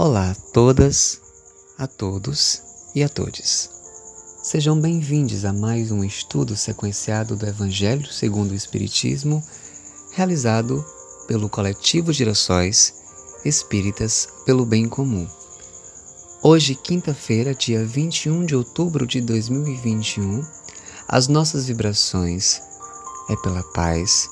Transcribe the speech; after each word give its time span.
Olá 0.00 0.30
a 0.30 0.34
todas, 0.52 1.20
a 1.76 1.84
todos 1.88 2.62
e 2.94 3.02
a 3.02 3.08
todes. 3.08 3.68
Sejam 4.40 4.80
bem-vindos 4.80 5.44
a 5.44 5.52
mais 5.52 5.90
um 5.90 6.04
estudo 6.04 6.56
sequenciado 6.56 7.34
do 7.34 7.44
Evangelho 7.44 8.06
segundo 8.06 8.52
o 8.52 8.54
Espiritismo, 8.54 9.42
realizado 10.12 10.86
pelo 11.26 11.48
coletivo 11.48 12.12
Girassóis 12.12 12.94
Espíritas 13.44 14.28
pelo 14.46 14.64
Bem 14.64 14.88
Comum. 14.88 15.26
Hoje, 16.44 16.76
quinta-feira, 16.76 17.52
dia 17.52 17.84
21 17.84 18.46
de 18.46 18.54
outubro 18.54 19.04
de 19.04 19.20
2021, 19.20 20.46
as 21.08 21.26
nossas 21.26 21.66
vibrações 21.66 22.62
é 23.28 23.34
pela 23.42 23.64
paz, 23.72 24.30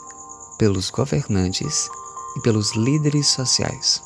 pelos 0.61 0.91
governantes 0.91 1.89
e 2.37 2.41
pelos 2.41 2.73
líderes 2.77 3.27
sociais. 3.27 4.00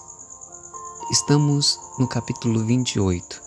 Estamos 1.10 1.80
no 1.98 2.06
capítulo 2.06 2.64
28, 2.64 3.42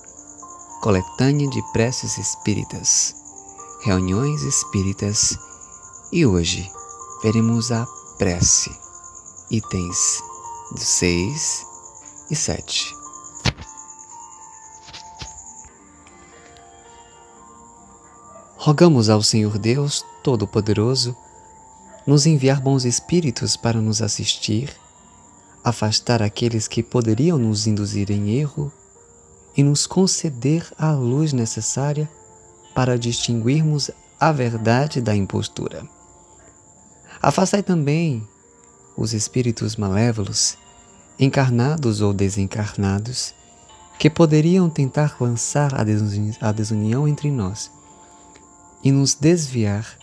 Coletânea 0.81 1.49
de 1.49 1.61
Preces 1.71 2.17
Espíritas, 2.17 3.15
Reuniões 3.85 4.41
Espíritas, 4.43 5.37
e 6.11 6.25
hoje 6.25 6.69
veremos 7.23 7.71
a 7.71 7.87
prece, 8.17 8.69
itens 9.49 10.21
6 10.75 11.65
e 12.31 12.35
7. 12.35 12.93
Rogamos 18.57 19.09
ao 19.09 19.23
Senhor 19.23 19.57
Deus 19.57 20.03
Todo-Poderoso 20.21 21.15
nos 22.05 22.25
enviar 22.25 22.59
bons 22.59 22.83
espíritos 22.83 23.55
para 23.55 23.79
nos 23.79 24.01
assistir 24.01 24.82
afastar 25.63 26.21
aqueles 26.21 26.67
que 26.67 26.83
poderiam 26.83 27.37
nos 27.37 27.65
induzir 27.67 28.11
em 28.11 28.31
erro 28.31 28.71
e 29.55 29.63
nos 29.63 29.87
conceder 29.87 30.65
a 30.77 30.91
luz 30.91 31.31
necessária 31.31 32.09
para 32.73 32.97
distinguirmos 32.97 33.89
a 34.19 34.31
verdade 34.31 34.99
da 34.99 35.15
impostura. 35.15 35.87
Afastai 37.21 37.63
também 37.63 38.27
os 38.97 39.13
espíritos 39.13 39.75
malévolos, 39.75 40.57
encarnados 41.19 42.01
ou 42.01 42.13
desencarnados, 42.13 43.33
que 43.97 44.09
poderiam 44.09 44.69
tentar 44.69 45.15
lançar 45.19 45.73
a 45.75 46.51
desunião 46.51 47.07
entre 47.07 47.31
nós 47.31 47.71
e 48.83 48.91
nos 48.91 49.13
desviar 49.13 49.97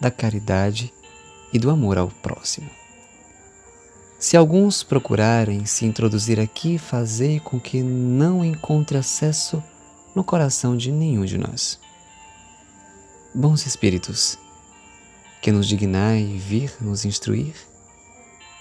da 0.00 0.10
caridade 0.10 0.92
e 1.52 1.58
do 1.58 1.70
amor 1.70 1.96
ao 1.96 2.08
próximo. 2.08 2.68
Se 4.18 4.36
alguns 4.36 4.82
procurarem 4.82 5.64
se 5.64 5.86
introduzir 5.86 6.40
aqui, 6.40 6.76
fazei 6.76 7.38
com 7.38 7.60
que 7.60 7.80
não 7.80 8.44
encontre 8.44 8.98
acesso 8.98 9.62
no 10.12 10.24
coração 10.24 10.76
de 10.76 10.90
nenhum 10.90 11.24
de 11.24 11.38
nós. 11.38 11.78
Bons 13.32 13.64
Espíritos, 13.64 14.36
que 15.40 15.52
nos 15.52 15.68
dignai 15.68 16.24
vir 16.24 16.74
nos 16.80 17.04
instruir, 17.04 17.54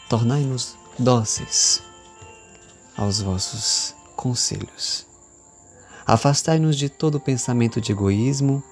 tornai-nos 0.07 0.75
dóceis 0.99 1.81
aos 2.95 3.19
vossos 3.19 3.95
conselhos. 4.15 5.07
Afastai-nos 6.05 6.77
de 6.77 6.87
todo 6.87 7.19
pensamento 7.19 7.81
de 7.81 7.91
egoísmo, 7.91 8.63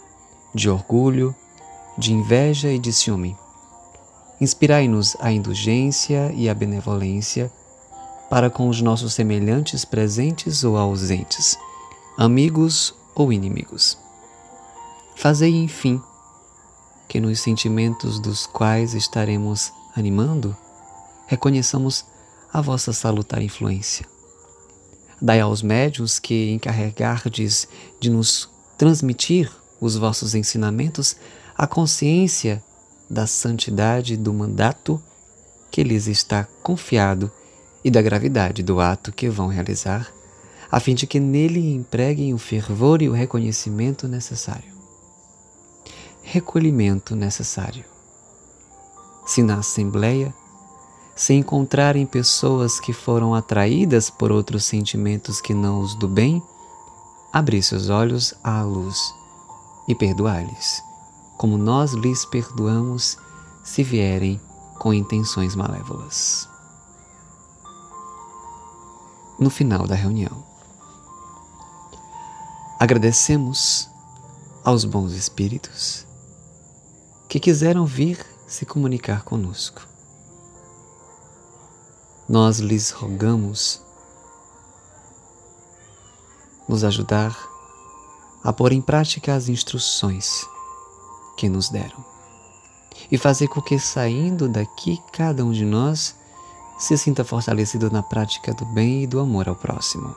de 0.54 0.70
orgulho, 0.70 1.36
de 1.98 2.14
inveja 2.14 2.70
e 2.70 2.78
de 2.78 2.94
ciúme 2.94 3.36
Inspirai-nos 4.40 5.16
a 5.20 5.32
indulgência 5.32 6.32
e 6.36 6.50
a 6.50 6.54
benevolência 6.54 7.52
para 8.30 8.50
com 8.50 8.68
os 8.68 8.82
nossos 8.82 9.14
semelhantes 9.14 9.86
presentes 9.86 10.64
ou 10.64 10.78
ausentes, 10.78 11.58
amigos 12.18 12.94
ou 13.16 13.32
inimigos. 13.32 13.98
Fazei, 15.16 15.56
enfim, 15.56 16.02
que 17.08 17.20
nos 17.20 17.40
sentimentos 17.40 18.20
dos 18.20 18.46
quais 18.46 18.94
estaremos 18.94 19.72
animando, 19.96 20.56
reconheçamos 21.28 22.06
a 22.52 22.60
vossa 22.60 22.92
salutar 22.92 23.42
influência. 23.42 24.06
Dai 25.22 25.40
aos 25.40 25.62
médios 25.62 26.20
que 26.20 26.52
encarregardes 26.52 27.68
de 28.00 28.10
nos 28.10 28.50
transmitir 28.78 29.50
os 29.80 29.96
vossos 29.96 30.36
ensinamentos 30.36 31.16
a 31.58 31.66
consciência 31.66 32.62
da 33.10 33.28
santidade 33.28 34.18
do 34.18 34.34
mandato 34.34 35.02
que 35.72 35.84
lhes 35.84 36.08
está 36.08 36.48
confiado 36.64 37.32
e 37.84 37.92
da 37.92 38.02
gravidade 38.02 38.64
do 38.64 38.80
ato 38.80 39.12
que 39.12 39.30
vão 39.30 39.48
realizar, 39.48 40.12
a 40.72 40.80
fim 40.80 40.96
de 40.96 41.06
que 41.06 41.20
nele 41.20 41.74
empreguem 41.74 42.34
o 42.34 42.38
fervor 42.38 43.02
e 43.02 43.10
o 43.10 43.14
reconhecimento 43.14 44.08
necessário. 44.08 44.74
Recolhimento 46.24 47.16
necessário. 47.16 47.86
Se 49.26 49.44
na 49.44 49.60
Assembleia 49.60 50.34
se 51.16 51.34
encontrarem 51.34 52.06
pessoas 52.06 52.80
que 52.80 52.92
foram 52.92 53.36
atraídas 53.36 54.10
por 54.10 54.32
outros 54.32 54.66
sentimentos 54.66 55.40
que 55.40 55.54
não 55.54 55.82
os 55.82 55.94
do 55.96 56.08
bem, 56.08 56.42
abri 57.32 57.62
seus 57.62 57.90
olhos 57.90 58.34
à 58.44 58.64
luz 58.64 58.98
e 59.88 59.94
perdoai-lhes 59.94 60.95
como 61.38 61.58
nós 61.58 61.94
lhes 61.94 62.26
perdoamos 62.26 63.18
se 63.64 63.84
vierem 63.84 64.40
com 64.80 64.94
intenções 64.94 65.56
malévolas. 65.56 66.48
No 69.40 69.50
final 69.50 69.86
da 69.86 69.96
reunião, 69.96 70.46
agradecemos 72.80 73.90
aos 74.64 74.86
bons 74.86 75.12
espíritos 75.14 76.06
que 77.28 77.40
quiseram 77.40 77.86
vir 77.86 78.26
se 78.48 78.66
comunicar 78.66 79.24
conosco. 79.24 79.86
Nós 82.30 82.60
lhes 82.60 82.92
rogamos 82.92 83.82
nos 86.68 86.84
ajudar 86.84 87.38
a 88.44 88.54
pôr 88.54 88.72
em 88.72 88.82
prática 88.82 89.36
as 89.36 89.50
instruções 89.50 90.46
que 91.38 91.50
nos 91.50 91.70
deram. 91.70 92.04
E 93.12 93.18
fazer 93.18 93.48
com 93.48 93.62
que, 93.62 93.78
saindo 93.78 94.48
daqui, 94.48 95.02
cada 95.12 95.44
um 95.44 95.52
de 95.52 95.66
nós 95.66 96.16
se 96.78 96.98
sinta 96.98 97.24
fortalecido 97.24 97.90
na 97.90 98.04
prática 98.04 98.54
do 98.54 98.66
bem 98.66 99.04
e 99.04 99.08
do 99.08 99.20
amor 99.20 99.48
ao 99.48 99.56
próximo. 99.56 100.16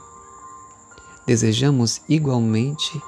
Desejamos 1.25 2.01
igualmente 2.09 3.01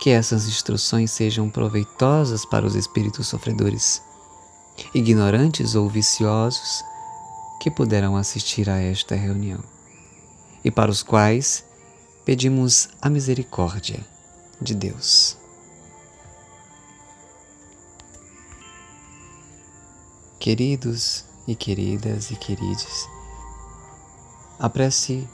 que 0.00 0.10
essas 0.10 0.48
instruções 0.48 1.10
sejam 1.10 1.50
proveitosas 1.50 2.44
para 2.44 2.66
os 2.66 2.74
espíritos 2.74 3.26
sofredores, 3.28 4.02
ignorantes 4.94 5.74
ou 5.74 5.88
viciosos 5.88 6.82
que 7.60 7.70
puderam 7.70 8.16
assistir 8.16 8.70
a 8.70 8.78
esta 8.78 9.14
reunião, 9.14 9.62
e 10.64 10.70
para 10.70 10.90
os 10.90 11.02
quais 11.02 11.64
pedimos 12.24 12.88
a 13.02 13.10
misericórdia 13.10 14.00
de 14.60 14.74
Deus. 14.74 15.39
Queridos 20.40 21.26
e 21.46 21.54
queridas 21.54 22.30
e 22.30 22.34
queridos, 22.34 23.06
a 24.58 24.70
prece 24.70 25.28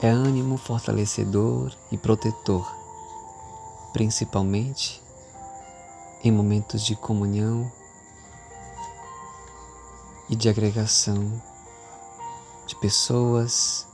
é 0.00 0.08
ânimo 0.08 0.56
fortalecedor 0.56 1.72
e 1.92 1.96
protetor, 1.96 2.68
principalmente 3.92 5.00
em 6.24 6.32
momentos 6.32 6.84
de 6.84 6.96
comunhão 6.96 7.70
e 10.28 10.34
de 10.34 10.48
agregação 10.48 11.40
de 12.66 12.74
pessoas, 12.74 13.86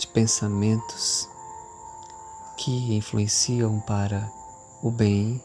de 0.00 0.08
pensamentos 0.08 1.28
que 2.56 2.92
influenciam 2.92 3.78
para 3.78 4.32
o 4.82 4.90
bem 4.90 5.40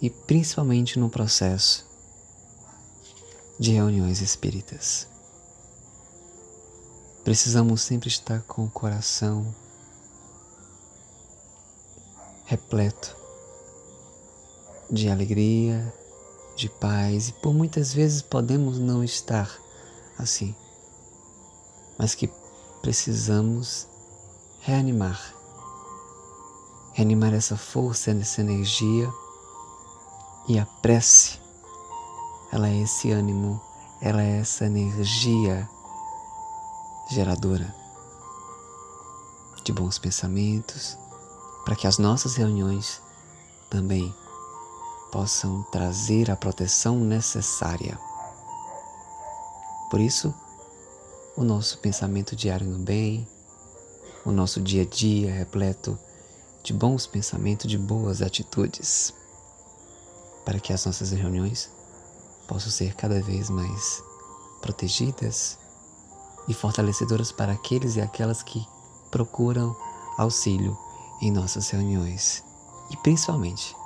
e 0.00 0.08
principalmente 0.08 0.96
no 0.96 1.10
processo 1.10 1.89
de 3.60 3.72
reuniões 3.72 4.22
espíritas. 4.22 5.06
Precisamos 7.22 7.82
sempre 7.82 8.08
estar 8.08 8.40
com 8.44 8.64
o 8.64 8.70
coração 8.70 9.54
repleto 12.46 13.14
de 14.90 15.10
alegria, 15.10 15.94
de 16.56 16.70
paz, 16.70 17.28
e 17.28 17.32
por 17.34 17.52
muitas 17.52 17.92
vezes 17.92 18.22
podemos 18.22 18.78
não 18.78 19.04
estar 19.04 19.54
assim, 20.18 20.56
mas 21.98 22.14
que 22.14 22.28
precisamos 22.80 23.86
reanimar 24.60 25.38
reanimar 26.92 27.34
essa 27.34 27.56
força, 27.56 28.10
essa 28.10 28.40
energia 28.40 29.10
e 30.48 30.58
a 30.58 30.66
prece 30.66 31.38
ela 32.52 32.68
é 32.68 32.82
esse 32.82 33.10
ânimo, 33.12 33.60
ela 34.00 34.22
é 34.22 34.40
essa 34.40 34.66
energia 34.66 35.68
geradora. 37.10 37.74
de 39.62 39.74
bons 39.74 39.98
pensamentos, 39.98 40.96
para 41.64 41.76
que 41.76 41.86
as 41.86 41.98
nossas 41.98 42.34
reuniões 42.34 43.00
também 43.68 44.12
possam 45.12 45.62
trazer 45.70 46.30
a 46.30 46.36
proteção 46.36 46.98
necessária. 46.98 47.98
Por 49.90 50.00
isso, 50.00 50.34
o 51.36 51.44
nosso 51.44 51.78
pensamento 51.78 52.34
diário 52.34 52.66
no 52.66 52.78
bem, 52.78 53.28
o 54.24 54.32
nosso 54.32 54.60
dia 54.60 54.82
a 54.82 54.86
dia 54.86 55.32
repleto 55.32 55.98
de 56.62 56.72
bons 56.72 57.06
pensamentos, 57.06 57.70
de 57.70 57.76
boas 57.76 58.22
atitudes, 58.22 59.12
para 60.44 60.58
que 60.58 60.72
as 60.72 60.86
nossas 60.86 61.10
reuniões 61.10 61.70
possam 62.50 62.68
ser 62.68 62.96
cada 62.96 63.22
vez 63.22 63.48
mais 63.48 64.02
protegidas 64.60 65.56
e 66.48 66.52
fortalecedoras 66.52 67.30
para 67.30 67.52
aqueles 67.52 67.94
e 67.94 68.00
aquelas 68.00 68.42
que 68.42 68.66
procuram 69.08 69.76
auxílio 70.18 70.76
em 71.22 71.30
nossas 71.30 71.70
reuniões 71.70 72.42
e 72.90 72.96
principalmente 72.96 73.76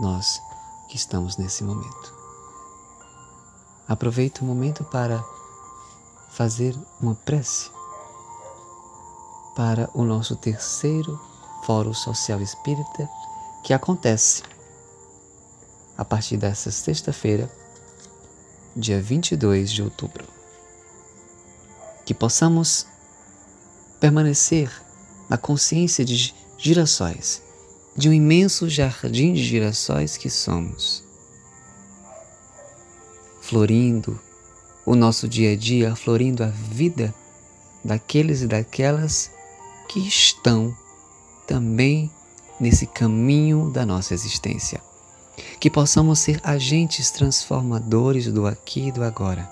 nós 0.00 0.40
que 0.88 0.96
estamos 0.96 1.36
nesse 1.36 1.62
momento. 1.62 2.14
Aproveito 3.86 4.40
o 4.40 4.44
momento 4.46 4.84
para 4.84 5.22
fazer 6.30 6.74
uma 7.02 7.14
prece 7.14 7.70
para 9.54 9.90
o 9.92 10.02
nosso 10.02 10.34
terceiro 10.34 11.20
Fórum 11.64 11.92
Social 11.92 12.40
Espírita 12.40 13.06
que 13.62 13.74
acontece 13.74 14.42
a 15.98 16.06
partir 16.06 16.38
dessa 16.38 16.70
sexta-feira, 16.70 17.50
dia 18.78 19.02
22 19.02 19.70
de 19.70 19.82
outubro. 19.82 20.24
Que 22.06 22.14
possamos 22.14 22.86
permanecer 24.00 24.70
na 25.28 25.36
consciência 25.36 26.04
de 26.04 26.34
girassóis, 26.56 27.42
de 27.96 28.08
um 28.08 28.12
imenso 28.12 28.68
jardim 28.68 29.34
de 29.34 29.42
girassóis 29.42 30.16
que 30.16 30.30
somos, 30.30 31.04
florindo 33.40 34.18
o 34.86 34.94
nosso 34.94 35.28
dia 35.28 35.52
a 35.52 35.56
dia, 35.56 35.94
florindo 35.96 36.44
a 36.44 36.46
vida 36.46 37.12
daqueles 37.84 38.42
e 38.42 38.46
daquelas 38.46 39.30
que 39.88 40.00
estão 40.00 40.74
também 41.46 42.10
nesse 42.60 42.86
caminho 42.86 43.70
da 43.70 43.84
nossa 43.84 44.14
existência. 44.14 44.87
Que 45.60 45.70
possamos 45.70 46.18
ser 46.18 46.40
agentes 46.42 47.10
transformadores 47.10 48.32
do 48.32 48.46
aqui 48.46 48.88
e 48.88 48.92
do 48.92 49.02
agora. 49.02 49.50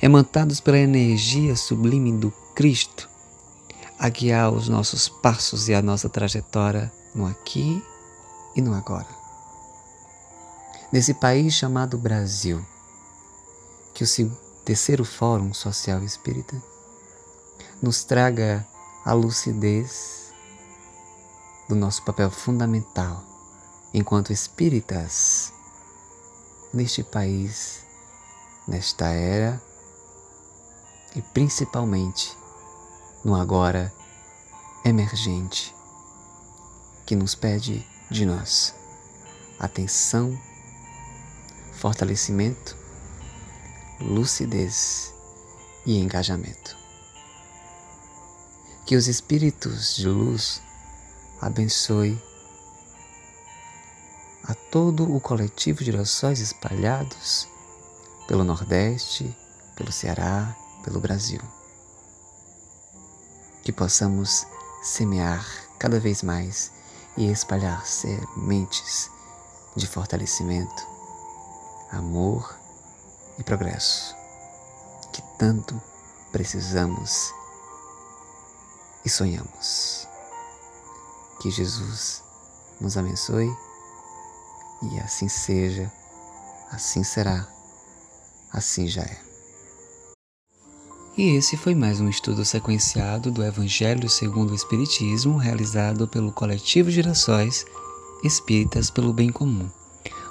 Emantados 0.00 0.60
pela 0.60 0.78
energia 0.78 1.54
sublime 1.54 2.12
do 2.12 2.30
Cristo, 2.54 3.08
a 3.98 4.08
guiar 4.08 4.52
os 4.52 4.68
nossos 4.68 5.08
passos 5.08 5.68
e 5.68 5.74
a 5.74 5.82
nossa 5.82 6.08
trajetória 6.08 6.92
no 7.14 7.26
aqui 7.26 7.82
e 8.54 8.60
no 8.60 8.74
agora. 8.74 9.08
Nesse 10.92 11.14
país 11.14 11.54
chamado 11.54 11.98
Brasil, 11.98 12.64
que 13.94 14.04
o 14.04 14.30
terceiro 14.64 15.04
Fórum 15.04 15.52
Social 15.54 16.02
Espírita 16.02 16.60
nos 17.82 18.04
traga 18.04 18.66
a 19.04 19.12
lucidez 19.12 20.32
do 21.68 21.74
nosso 21.74 22.04
papel 22.04 22.30
fundamental 22.30 23.35
enquanto 23.92 24.32
espíritas 24.32 25.52
neste 26.72 27.02
país, 27.02 27.84
nesta 28.66 29.06
era 29.08 29.60
e 31.14 31.22
principalmente 31.22 32.36
no 33.24 33.34
agora 33.34 33.92
emergente 34.84 35.74
que 37.06 37.16
nos 37.16 37.34
pede 37.34 37.86
de 38.10 38.26
nós 38.26 38.74
atenção, 39.58 40.38
fortalecimento 41.72 42.76
lucidez 44.00 45.14
e 45.84 45.98
engajamento. 45.98 46.76
Que 48.84 48.96
os 48.96 49.08
espíritos 49.08 49.96
de 49.96 50.08
luz 50.08 50.62
abençoe 51.40 52.20
todo 54.76 55.10
o 55.10 55.18
coletivo 55.18 55.82
de 55.82 55.90
orações 55.90 56.38
espalhados 56.38 57.48
pelo 58.28 58.44
Nordeste, 58.44 59.34
pelo 59.74 59.90
Ceará, 59.90 60.54
pelo 60.84 61.00
Brasil. 61.00 61.40
Que 63.64 63.72
possamos 63.72 64.46
semear 64.82 65.46
cada 65.78 65.98
vez 65.98 66.22
mais 66.22 66.70
e 67.16 67.24
espalhar 67.30 67.86
sementes 67.86 69.10
de 69.74 69.86
fortalecimento, 69.86 70.86
amor 71.90 72.54
e 73.38 73.42
progresso 73.42 74.14
que 75.10 75.22
tanto 75.38 75.80
precisamos 76.30 77.32
e 79.06 79.08
sonhamos. 79.08 80.06
Que 81.40 81.50
Jesus 81.50 82.22
nos 82.78 82.98
abençoe 82.98 83.50
e 84.82 84.98
assim 85.00 85.28
seja, 85.28 85.90
assim 86.70 87.02
será, 87.02 87.48
assim 88.52 88.86
já 88.86 89.02
é. 89.02 89.26
E 91.16 91.36
esse 91.36 91.56
foi 91.56 91.74
mais 91.74 91.98
um 91.98 92.10
estudo 92.10 92.44
sequenciado 92.44 93.30
do 93.30 93.42
Evangelho 93.42 94.08
segundo 94.08 94.50
o 94.50 94.54
Espiritismo, 94.54 95.38
realizado 95.38 96.06
pelo 96.06 96.30
Coletivo 96.30 96.90
Girassóis 96.90 97.64
Espíritas 98.22 98.90
pelo 98.90 99.12
Bem 99.12 99.30
Comum. 99.30 99.70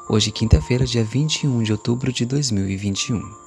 Hoje, 0.08 0.32
quinta-feira, 0.32 0.86
dia 0.86 1.04
21 1.04 1.64
de 1.64 1.72
outubro 1.72 2.12
de 2.12 2.26
2021. 2.26 3.45